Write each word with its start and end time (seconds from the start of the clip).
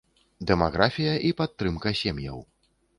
Дэмаграфія 0.51 1.13
і 1.29 1.33
падтрымка 1.45 1.97
сем'яў. 2.05 2.47